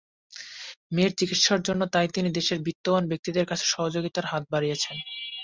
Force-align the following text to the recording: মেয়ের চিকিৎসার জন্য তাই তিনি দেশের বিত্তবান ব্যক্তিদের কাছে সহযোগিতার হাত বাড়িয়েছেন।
মেয়ের 0.93 1.13
চিকিৎসার 1.19 1.59
জন্য 1.61 1.81
তাই 1.93 2.07
তিনি 2.15 2.29
দেশের 2.31 2.59
বিত্তবান 2.61 3.03
ব্যক্তিদের 3.07 3.45
কাছে 3.45 3.65
সহযোগিতার 3.65 4.25
হাত 4.25 4.43
বাড়িয়েছেন। 4.51 4.95